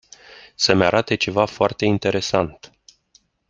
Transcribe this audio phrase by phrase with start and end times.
[0.55, 2.73] Să-mi arate ceva foarte interesant.